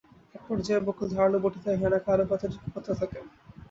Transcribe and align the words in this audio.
একপর্যায়ে 0.35 0.85
বকুল 0.87 1.07
ধারালো 1.13 1.37
বঁটি 1.43 1.59
দিয়ে 1.63 1.79
হেনাকে 1.81 2.09
এলোপাতাড়ি 2.13 2.55
কোপাতে 2.63 2.91
থাকেন। 2.99 3.23